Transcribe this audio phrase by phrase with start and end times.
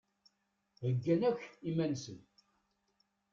[0.81, 2.19] Heggan akk iman-nsen.